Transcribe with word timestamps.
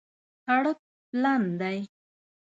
سړک 0.45 0.77
پلن 1.09 1.43
دی 1.59 1.79